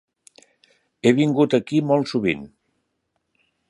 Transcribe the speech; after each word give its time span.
He 1.05 1.13
vingut 1.19 1.55
aquí 1.59 1.85
molt 1.93 2.13
sovint. 2.15 2.45